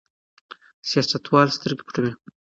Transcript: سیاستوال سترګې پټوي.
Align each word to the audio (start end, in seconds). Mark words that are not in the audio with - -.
سیاستوال 0.89 1.47
سترګې 1.57 1.83
پټوي. 1.87 2.11